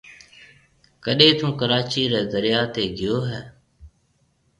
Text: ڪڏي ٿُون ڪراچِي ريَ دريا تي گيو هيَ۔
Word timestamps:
ڪڏي 1.03 1.29
ٿُون 1.37 1.51
ڪراچِي 1.59 2.03
ريَ 2.11 2.21
دريا 2.33 2.61
تي 2.73 2.83
گيو 2.97 3.15
هيَ۔ 3.29 3.41